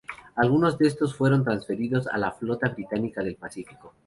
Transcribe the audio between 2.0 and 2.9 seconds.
a la Flota